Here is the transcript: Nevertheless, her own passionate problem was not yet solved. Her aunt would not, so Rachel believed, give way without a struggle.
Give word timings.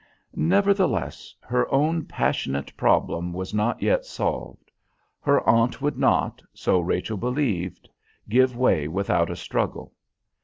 Nevertheless, 0.33 1.35
her 1.41 1.71
own 1.71 2.05
passionate 2.05 2.75
problem 2.75 3.33
was 3.33 3.53
not 3.53 3.83
yet 3.83 4.03
solved. 4.03 4.71
Her 5.19 5.47
aunt 5.47 5.79
would 5.79 5.95
not, 5.99 6.41
so 6.55 6.79
Rachel 6.79 7.17
believed, 7.17 7.87
give 8.27 8.57
way 8.57 8.87
without 8.87 9.29
a 9.29 9.35
struggle. 9.35 9.93